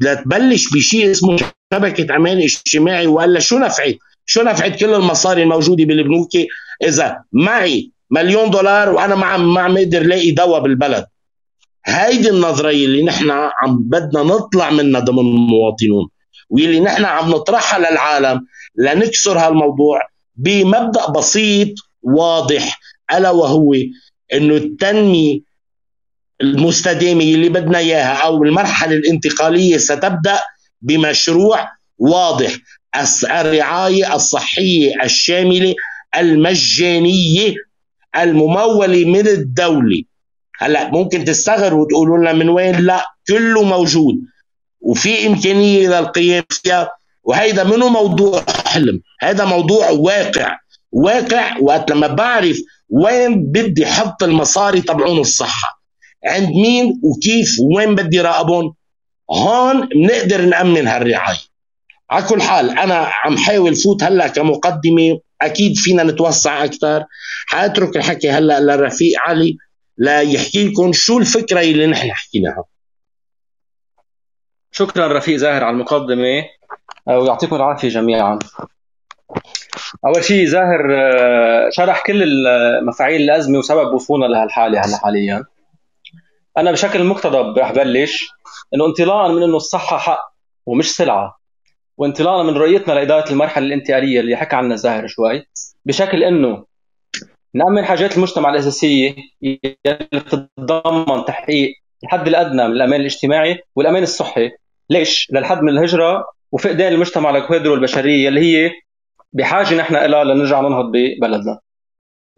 لتبلش 0.00 0.68
بشيء 0.74 1.10
اسمه 1.10 1.36
شبكة 1.74 2.16
أمان 2.16 2.38
اجتماعي 2.38 3.06
والا 3.06 3.40
شو 3.40 3.58
نفعت؟ 3.58 3.94
شو 4.26 4.42
نفعت 4.42 4.76
كل 4.80 4.94
المصاري 4.94 5.42
الموجودة 5.42 5.84
بالبنوك؟ 5.84 6.30
إذا 6.82 7.22
معي 7.32 7.90
مليون 8.10 8.50
دولار 8.50 8.88
وأنا 8.90 9.14
ما 9.14 9.26
عم 9.26 9.54
ما 9.54 9.60
عم 9.60 9.76
أقدر 9.76 10.02
لاقي 10.02 10.30
دواء 10.30 10.60
بالبلد. 10.60 11.06
هيدي 11.86 12.30
النظريه 12.30 12.86
اللي 12.86 13.02
نحن 13.02 13.30
عم 13.30 13.78
بدنا 13.78 14.22
نطلع 14.22 14.70
منها 14.70 15.00
ضمن 15.00 15.18
المواطنون 15.18 16.08
واللي 16.50 16.80
نحن 16.80 17.04
عم 17.04 17.30
نطرحها 17.30 17.78
للعالم 17.78 18.46
لنكسر 18.78 19.38
هالموضوع 19.38 20.00
بمبدأ 20.36 21.10
بسيط 21.10 21.68
واضح. 22.02 22.78
ألا 23.14 23.30
وهو 23.30 23.74
انه 24.32 24.54
التنمية 24.56 25.40
المستدامة 26.40 27.20
اللي 27.22 27.48
بدنا 27.48 27.78
إياها 27.78 28.14
أو 28.14 28.44
المرحلة 28.44 28.96
الانتقالية 28.96 29.76
ستبدأ 29.76 30.40
بمشروع 30.80 31.68
واضح 31.98 32.56
الرعاية 33.30 34.14
الصحية 34.14 35.02
الشاملة 35.04 35.74
المجانية 36.18 37.54
الممولة 38.16 39.04
من 39.04 39.26
الدولة. 39.28 40.02
هلأ 40.58 40.88
ممكن 40.90 41.24
تستغربوا 41.24 41.84
وتقولوا 41.84 42.18
لنا 42.18 42.32
من 42.32 42.48
وين؟ 42.48 42.76
لا 42.76 43.04
كله 43.28 43.62
موجود. 43.62 44.14
وفي 44.80 45.26
إمكانية 45.26 45.88
للقيام 45.88 46.44
فيها 46.50 46.90
وهيدا 47.24 47.64
منه 47.64 47.88
موضوع 47.88 48.44
حلم؟ 48.66 49.00
هذا 49.20 49.44
موضوع 49.44 49.90
واقع. 49.90 50.58
واقع 50.92 51.58
وقت 51.60 51.90
لما 51.90 52.06
بعرف 52.06 52.56
وين 52.88 53.52
بدي 53.52 53.86
أحط 53.86 54.22
المصاري 54.22 54.80
تبعون 54.80 55.18
الصحة؟ 55.18 55.82
عند 56.24 56.48
مين 56.48 57.00
وكيف 57.02 57.48
وين 57.76 57.94
بدي 57.94 58.20
راقبهم؟ 58.20 58.74
هون 59.30 59.88
بنقدر 59.88 60.40
نأمن 60.40 60.88
هالرعاية. 60.88 61.38
على 62.10 62.24
كل 62.24 62.42
حال 62.42 62.78
أنا 62.78 63.10
عم 63.24 63.36
حاول 63.36 63.76
فوت 63.76 64.02
هلأ 64.02 64.28
كمقدمة 64.28 65.20
أكيد 65.42 65.76
فينا 65.76 66.02
نتوسع 66.02 66.64
أكثر 66.64 67.04
حأترك 67.46 67.96
الحكي 67.96 68.30
هلأ 68.30 68.60
للرفيق 68.60 69.20
علي 69.20 69.56
ليحكي 69.98 70.68
لكم 70.68 70.92
شو 70.92 71.18
الفكرة 71.18 71.60
اللي 71.60 71.86
نحن 71.86 72.12
حكيناها. 72.12 72.64
شكرا 74.72 75.18
رفيق 75.18 75.36
زاهر 75.36 75.64
على 75.64 75.74
المقدمة 75.74 76.44
ويعطيكم 77.06 77.56
العافية 77.56 77.88
جميعا. 77.88 78.38
أول 80.06 80.24
شيء 80.24 80.46
زاهر 80.46 80.94
آه، 80.94 81.68
شرح 81.70 82.02
كل 82.06 82.24
مفاعيل 82.82 83.22
الأزمة 83.22 83.58
وسبب 83.58 83.94
وصولنا 83.94 84.26
لهالحاله 84.26 84.80
هلا 84.80 84.96
حاليا 84.96 85.44
أنا 86.58 86.72
بشكل 86.72 87.04
مقتضب 87.04 87.58
رح 87.58 87.72
بلش 87.72 88.28
إنه 88.74 88.86
انطلاقا 88.86 89.32
من 89.32 89.42
إنه 89.42 89.56
الصحة 89.56 89.98
حق 89.98 90.32
ومش 90.66 90.96
سلعة 90.96 91.36
وانطلاقا 91.98 92.42
من 92.42 92.54
رؤيتنا 92.54 92.92
لإدارة 92.94 93.32
المرحلة 93.32 93.66
الانتقالية 93.66 94.20
اللي 94.20 94.36
حكى 94.36 94.56
عنها 94.56 94.76
زاهر 94.76 95.06
شوي 95.06 95.46
بشكل 95.84 96.24
إنه 96.24 96.64
نأمن 97.54 97.84
حاجات 97.84 98.16
المجتمع 98.16 98.50
الأساسية 98.50 99.14
اللي 99.42 100.20
تتضمن 100.30 101.24
تحقيق 101.24 101.70
الحد 102.04 102.28
الأدنى 102.28 102.68
من 102.68 102.72
الأمان 102.72 103.00
الاجتماعي 103.00 103.58
والأمان 103.76 104.02
الصحي 104.02 104.50
ليش؟ 104.90 105.28
للحد 105.32 105.62
من 105.62 105.68
الهجرة 105.68 106.24
وفقدان 106.52 106.92
المجتمع 106.92 107.30
لكوادره 107.30 107.74
البشرية 107.74 108.28
اللي 108.28 108.40
هي 108.40 108.70
بحاجة 109.36 109.74
نحن 109.74 109.96
إلى 109.96 110.24
لنرجع 110.24 110.60
ننهض 110.60 110.84
ببلدنا. 110.84 111.58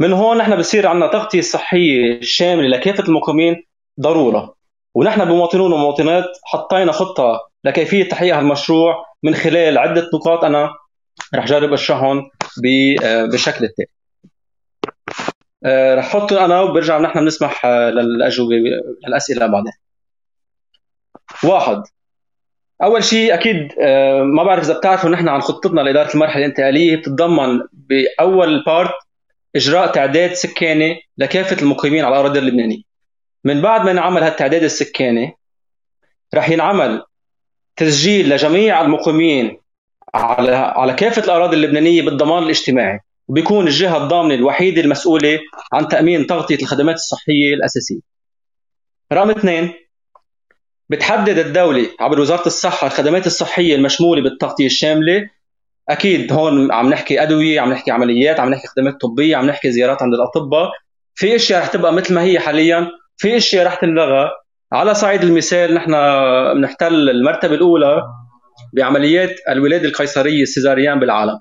من 0.00 0.12
هون 0.12 0.36
نحن 0.36 0.56
بصير 0.56 0.86
عندنا 0.86 1.12
تغطية 1.12 1.40
صحية 1.40 2.20
شاملة 2.22 2.68
لكافة 2.68 3.04
المقيمين 3.04 3.66
ضرورة. 4.00 4.54
ونحن 4.94 5.24
بمواطنون 5.24 5.72
ومواطنات 5.72 6.24
حطينا 6.44 6.92
خطة 6.92 7.40
لكيفية 7.64 8.08
تحقيق 8.08 8.36
هالمشروع 8.36 9.04
من 9.22 9.34
خلال 9.34 9.78
عدة 9.78 10.10
نقاط 10.14 10.44
أنا 10.44 10.70
رح 11.34 11.46
جرب 11.46 11.72
أشرحهم 11.72 12.30
آه، 13.04 13.24
بالشكل 13.24 13.64
التالي. 13.64 13.88
آه، 15.64 15.94
رح 15.94 16.06
أحط 16.06 16.32
أنا 16.32 16.60
وبرجع 16.60 16.98
نحن 16.98 17.20
بنسمح 17.20 17.66
آه، 17.66 17.90
للأجوبة 17.90 18.54
للأسئلة 19.06 19.46
بعدين. 19.46 19.72
واحد 21.44 21.82
أول 22.82 23.04
شيء 23.04 23.34
أكيد 23.34 23.72
آه، 23.80 24.22
ما 24.22 24.42
بعرف 24.42 24.64
إذا 24.64 24.78
بتعرفوا 24.78 25.10
نحن 25.10 25.28
عن 25.28 25.40
خطتنا 25.40 25.80
لإدارة 25.80 26.14
المرحلة 26.14 26.44
الانتقاليه 26.44 26.96
بتتضمن 26.96 27.60
بأول 27.72 28.64
بارت 28.64 28.94
إجراء 29.56 29.92
تعداد 29.92 30.32
سكاني 30.32 31.00
لكافة 31.18 31.62
المقيمين 31.62 32.04
على 32.04 32.14
الاراضي 32.14 32.38
اللبنانية 32.38 32.82
من 33.44 33.60
بعد 33.60 33.84
ما 33.84 33.90
ينعمل 33.90 34.22
هالتعداد 34.22 34.62
السكاني 34.62 35.36
رح 36.34 36.50
ينعمل 36.50 37.02
تسجيل 37.76 38.28
لجميع 38.30 38.80
المقيمين 38.80 39.60
على 40.14 40.50
على 40.56 40.92
كافة 40.94 41.24
الأراضي 41.24 41.56
اللبنانية 41.56 42.02
بالضمان 42.02 42.42
الاجتماعي 42.42 43.00
وبيكون 43.28 43.66
الجهة 43.66 43.96
الضامنة 43.96 44.34
الوحيدة 44.34 44.80
المسؤولة 44.80 45.38
عن 45.72 45.88
تأمين 45.88 46.26
تغطية 46.26 46.56
الخدمات 46.62 46.94
الصحية 46.94 47.54
الأساسية. 47.54 48.00
رقم 49.12 49.30
اثنين 49.30 49.72
بتحدد 50.90 51.38
الدولة 51.38 51.86
عبر 52.00 52.20
وزارة 52.20 52.46
الصحة 52.46 52.86
الخدمات 52.86 53.26
الصحية 53.26 53.74
المشمولة 53.74 54.22
بالتغطية 54.22 54.66
الشاملة. 54.66 55.30
أكيد 55.88 56.32
هون 56.32 56.72
عم 56.72 56.90
نحكي 56.90 57.22
أدوية 57.22 57.60
عم 57.60 57.72
نحكي 57.72 57.90
عمليات 57.90 58.40
عم 58.40 58.50
نحكي 58.50 58.66
خدمات 58.68 59.00
طبية 59.00 59.36
عم 59.36 59.46
نحكي 59.46 59.70
زيارات 59.70 60.02
عند 60.02 60.14
الأطباء. 60.14 60.70
في 61.14 61.36
أشياء 61.36 61.60
رح 61.60 61.66
تبقى 61.66 61.92
مثل 61.92 62.14
ما 62.14 62.22
هي 62.22 62.38
حاليا. 62.38 62.88
في 63.16 63.36
أشياء 63.36 63.66
رح 63.66 63.74
تنلغى. 63.74 64.30
على 64.72 64.94
صعيد 64.94 65.22
المثال 65.22 65.74
نحن 65.74 65.92
بنحتل 66.54 67.10
المرتبة 67.10 67.54
الأولى 67.54 68.02
بعمليات 68.72 69.40
الولادة 69.48 69.88
القيصرية 69.88 70.42
السيزاريان 70.42 71.00
بالعالم. 71.00 71.38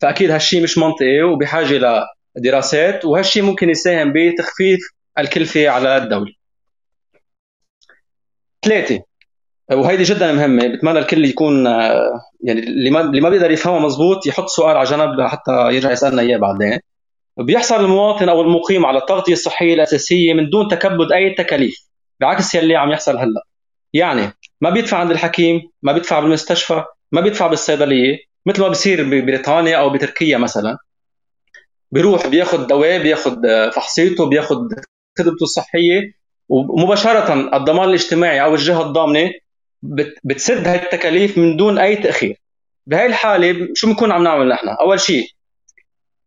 فأكيد 0.00 0.30
هالشيء 0.30 0.62
مش 0.62 0.78
منطقي 0.78 1.22
وبحاجة 1.22 2.04
لدراسات 2.36 3.04
وهالشيء 3.04 3.42
ممكن 3.42 3.70
يساهم 3.70 4.12
بتخفيف 4.12 4.78
الكلفة 5.18 5.68
على 5.68 5.96
الدولة. 5.96 6.32
ثلاثة 8.64 9.02
وهيدي 9.72 10.02
جدا 10.02 10.32
مهمة 10.32 10.66
بتمنى 10.66 10.98
الكل 10.98 11.24
يكون 11.24 11.66
يعني 12.44 12.60
اللي 12.60 12.90
ما 12.90 13.00
اللي 13.00 13.20
ما 13.20 13.28
بيقدر 13.28 13.50
يفهمها 13.50 13.80
مزبوط 13.80 14.26
يحط 14.26 14.46
سؤال 14.48 14.76
على 14.76 14.88
جنب 14.88 15.20
حتى 15.20 15.52
يرجع 15.52 15.92
يسألنا 15.92 16.22
إياه 16.22 16.38
بعدين. 16.38 16.78
بيحصل 17.38 17.84
المواطن 17.84 18.28
أو 18.28 18.40
المقيم 18.40 18.86
على 18.86 18.98
التغطية 18.98 19.32
الصحية 19.32 19.74
الأساسية 19.74 20.34
من 20.34 20.50
دون 20.50 20.68
تكبد 20.68 21.12
أي 21.12 21.34
تكاليف 21.34 21.76
بعكس 22.20 22.54
يلي 22.54 22.76
عم 22.76 22.90
يحصل 22.90 23.16
هلأ. 23.16 23.42
يعني 23.92 24.32
ما 24.60 24.70
بيدفع 24.70 24.96
عند 24.98 25.10
الحكيم، 25.10 25.60
ما 25.82 25.92
بيدفع 25.92 26.20
بالمستشفى، 26.20 26.84
ما 27.12 27.20
بيدفع 27.20 27.46
بالصيدلية، 27.46 28.18
مثل 28.46 28.62
ما 28.62 28.68
بصير 28.68 29.04
ببريطانيا 29.04 29.76
أو 29.76 29.90
بتركيا 29.90 30.38
مثلا 30.38 30.76
بيروح 31.92 32.26
بياخذ 32.26 32.66
دواء 32.66 33.02
بياخذ 33.02 33.36
فحصيته 33.74 34.26
بياخذ 34.26 34.56
خدمته 35.18 35.42
الصحية 35.42 36.17
ومباشرة 36.48 37.56
الضمان 37.56 37.88
الاجتماعي 37.88 38.42
أو 38.42 38.54
الجهة 38.54 38.82
الضامنة 38.82 39.30
بتسد 40.24 40.68
هاي 40.68 40.76
التكاليف 40.76 41.38
من 41.38 41.56
دون 41.56 41.78
أي 41.78 41.96
تأخير. 41.96 42.36
بهاي 42.86 43.06
الحالة 43.06 43.68
شو 43.74 43.86
بنكون 43.86 44.12
عم 44.12 44.22
نعمل 44.22 44.48
نحن؟ 44.48 44.68
أول 44.68 45.00
شيء 45.00 45.26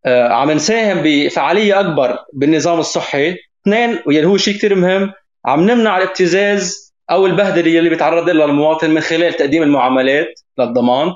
آه، 0.05 0.27
عم 0.27 0.51
نساهم 0.51 1.01
بفعالية 1.03 1.79
أكبر 1.79 2.17
بالنظام 2.33 2.79
الصحي. 2.79 3.35
اثنين 3.63 3.99
واللي 4.05 4.25
هو 4.25 4.37
شيء 4.37 4.55
كثير 4.55 4.75
مهم 4.75 5.13
عم 5.45 5.61
نمنع 5.71 5.97
الابتزاز 5.97 6.93
أو 7.11 7.25
البهدلة 7.25 7.79
اللي 7.79 7.89
بيتعرض 7.89 8.29
لها 8.29 8.45
المواطن 8.45 8.89
من 8.89 9.01
خلال 9.01 9.33
تقديم 9.33 9.63
المعاملات 9.63 10.39
للضمان 10.57 11.13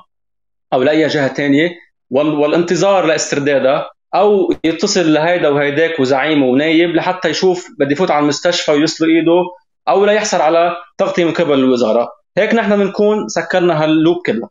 أو 0.73 0.83
لأي 0.83 1.07
جهة 1.07 1.33
ثانية 1.33 1.71
والانتظار 2.09 3.05
لاستردادها. 3.05 3.89
أو 4.15 4.53
يتصل 4.63 5.13
لهيدا 5.13 5.49
وهيداك 5.49 5.99
وزعيمه 5.99 6.45
ونايب 6.45 6.95
لحتى 6.95 7.29
يشوف 7.29 7.67
بدي 7.79 7.93
يفوت 7.93 8.11
على 8.11 8.23
المستشفى 8.23 8.71
ويصل 8.71 9.05
إيده 9.05 9.41
أو 9.87 10.05
لا 10.05 10.13
يحصل 10.13 10.41
على 10.41 10.75
تغطية 10.97 11.25
من 11.25 11.33
قبل 11.33 11.53
الوزارة. 11.53 12.11
هيك 12.37 12.53
نحن 12.53 12.77
بنكون 12.77 13.27
سكرنا 13.27 13.83
هاللوب 13.83 14.17
كله. 14.25 14.49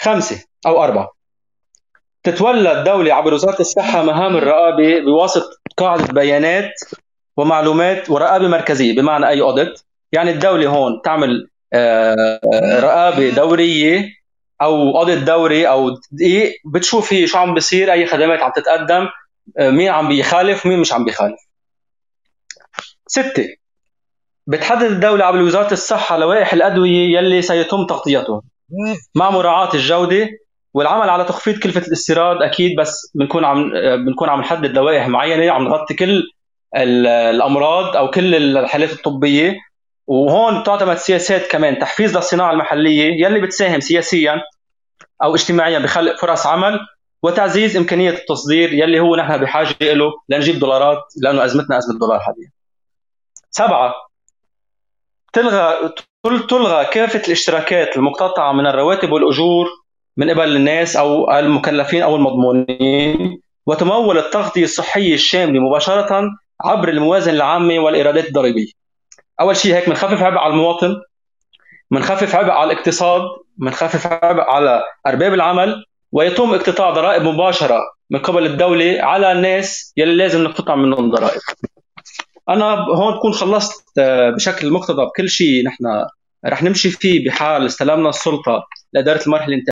خمسة 0.00 0.44
أو 0.66 0.84
أربعة. 0.84 1.10
تتولى 2.22 2.78
الدولة 2.78 3.14
عبر 3.14 3.34
وزارة 3.34 3.60
الصحة 3.60 4.02
مهام 4.02 4.36
الرقابة 4.36 5.00
بواسطة 5.00 5.50
قاعدة 5.76 6.12
بيانات 6.12 6.72
ومعلومات 7.36 8.10
ورقابة 8.10 8.48
مركزية 8.48 8.96
بمعنى 8.96 9.28
أي 9.28 9.40
أوديت 9.40 9.80
يعني 10.12 10.30
الدولة 10.30 10.68
هون 10.68 11.00
تعمل 11.04 11.48
آه، 11.72 12.40
رقابة 12.80 13.30
دورية 13.30 14.10
أو 14.62 14.98
اوديت 14.98 15.18
دوري 15.18 15.68
أو 15.68 15.90
دقيق 16.12 16.52
بتشوف 16.64 17.12
هي 17.12 17.26
شو 17.26 17.38
عم 17.38 17.54
بيصير 17.54 17.92
أي 17.92 18.06
خدمات 18.06 18.40
عم 18.40 18.52
تتقدم 18.56 19.08
آه، 19.58 19.70
مين 19.70 19.88
عم 19.88 20.08
بيخالف 20.08 20.66
مين 20.66 20.78
مش 20.78 20.92
عم 20.92 21.04
بيخالف. 21.04 21.38
ستة 23.06 23.48
بتحدد 24.46 24.82
الدولة 24.82 25.24
عبر 25.24 25.42
وزارة 25.42 25.72
الصحة 25.72 26.16
لوائح 26.18 26.52
الأدوية 26.52 27.18
يلي 27.18 27.42
سيتم 27.42 27.86
تغطيتها 27.86 28.42
مع 29.14 29.30
مراعاة 29.30 29.74
الجودة 29.74 30.28
والعمل 30.74 31.10
على 31.10 31.24
تخفيض 31.24 31.58
كلفة 31.58 31.80
الاستيراد 31.86 32.42
أكيد 32.42 32.76
بس 32.78 33.12
بنكون 33.14 33.44
عم 33.44 33.72
آه، 33.74 33.96
بنكون 33.96 34.28
عم 34.28 34.40
نحدد 34.40 34.74
لوائح 34.76 35.08
معينة 35.08 35.52
عم 35.52 35.64
نغطي 35.64 35.94
كل 35.94 36.22
الأمراض 36.76 37.96
أو 37.96 38.10
كل 38.10 38.34
الحالات 38.58 38.92
الطبية. 38.92 39.56
وهون 40.08 40.62
تعتمد 40.62 40.96
سياسات 40.96 41.50
كمان 41.50 41.78
تحفيز 41.78 42.16
للصناعة 42.16 42.52
المحلية 42.52 43.26
يلي 43.26 43.40
بتساهم 43.40 43.80
سياسيا 43.80 44.42
أو 45.22 45.34
اجتماعيا 45.34 45.78
بخلق 45.78 46.16
فرص 46.20 46.46
عمل 46.46 46.78
وتعزيز 47.22 47.76
إمكانية 47.76 48.10
التصدير 48.10 48.72
يلي 48.72 49.00
هو 49.00 49.16
نحن 49.16 49.36
بحاجة 49.36 49.74
له 49.80 50.12
لنجيب 50.28 50.58
دولارات 50.58 50.98
لأنه 51.22 51.44
أزمتنا 51.44 51.78
أزمة 51.78 51.98
دولار 51.98 52.20
حاليا. 52.20 52.50
سبعة 53.50 53.94
تلغى 55.32 55.92
تلغى 56.48 56.84
كافة 56.84 57.22
الاشتراكات 57.26 57.96
المقتطعة 57.96 58.52
من 58.52 58.66
الرواتب 58.66 59.12
والأجور 59.12 59.66
من 60.16 60.30
قبل 60.30 60.56
الناس 60.56 60.96
أو 60.96 61.30
المكلفين 61.38 62.02
أو 62.02 62.16
المضمونين 62.16 63.40
وتمول 63.66 64.18
التغطية 64.18 64.64
الصحية 64.64 65.14
الشاملة 65.14 65.60
مباشرة 65.60 66.30
عبر 66.64 66.88
الموازنة 66.88 67.34
العامة 67.34 67.78
والإيرادات 67.78 68.26
الضريبية. 68.28 68.77
أول 69.40 69.56
شيء 69.56 69.74
هيك 69.74 69.88
بنخفف 69.88 70.22
عبء 70.22 70.38
على 70.38 70.52
المواطن 70.52 70.96
بنخفف 71.90 72.34
عبء 72.34 72.50
على 72.50 72.72
الاقتصاد 72.72 73.22
بنخفف 73.56 74.06
عبء 74.06 74.40
على 74.42 74.82
أرباب 75.06 75.34
العمل 75.34 75.84
ويتم 76.12 76.54
اقتطاع 76.54 76.90
ضرائب 76.90 77.22
مباشرة 77.22 77.80
من 78.10 78.18
قبل 78.18 78.46
الدولة 78.46 79.02
على 79.02 79.32
الناس 79.32 79.92
يلي 79.96 80.16
لازم 80.16 80.44
نقتطع 80.44 80.74
منهم 80.74 81.10
ضرائب. 81.10 81.40
أنا 82.48 82.74
هون 82.74 83.14
بكون 83.14 83.32
خلصت 83.32 83.98
آه، 83.98 84.30
بشكل 84.30 84.70
مقتضب 84.70 85.08
كل 85.16 85.28
شيء 85.28 85.64
نحن 85.64 85.84
رح 86.46 86.62
نمشي 86.62 86.90
فيه 86.90 87.24
بحال 87.26 87.66
استلمنا 87.66 88.08
السلطة 88.08 88.64
لإدارة 88.92 89.22
المرحلة 89.26 89.54